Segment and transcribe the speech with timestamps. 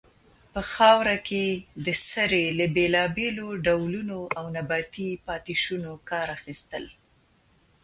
[0.53, 1.45] په خاوره کې
[1.85, 6.85] د سرې له بیلابیلو ډولونو او نباتي پاتې شونو کار اخیستل.